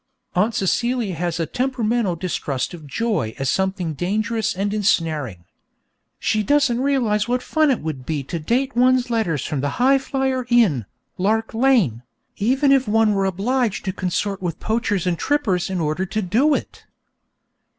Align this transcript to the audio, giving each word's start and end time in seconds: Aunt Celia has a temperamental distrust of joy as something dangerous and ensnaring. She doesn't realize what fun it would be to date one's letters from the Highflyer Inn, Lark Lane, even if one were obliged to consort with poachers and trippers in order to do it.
Aunt 0.33 0.55
Celia 0.55 1.13
has 1.13 1.39
a 1.39 1.45
temperamental 1.45 2.15
distrust 2.15 2.73
of 2.73 2.87
joy 2.87 3.35
as 3.37 3.51
something 3.51 3.93
dangerous 3.93 4.55
and 4.55 4.73
ensnaring. 4.73 5.45
She 6.17 6.41
doesn't 6.41 6.81
realize 6.81 7.27
what 7.27 7.43
fun 7.43 7.69
it 7.69 7.81
would 7.81 8.03
be 8.03 8.23
to 8.23 8.39
date 8.39 8.75
one's 8.75 9.11
letters 9.11 9.45
from 9.45 9.61
the 9.61 9.73
Highflyer 9.77 10.47
Inn, 10.49 10.87
Lark 11.19 11.53
Lane, 11.53 12.01
even 12.37 12.71
if 12.71 12.87
one 12.87 13.13
were 13.13 13.25
obliged 13.25 13.85
to 13.85 13.93
consort 13.93 14.41
with 14.41 14.59
poachers 14.59 15.05
and 15.05 15.19
trippers 15.19 15.69
in 15.69 15.79
order 15.79 16.07
to 16.07 16.21
do 16.23 16.55
it. 16.55 16.83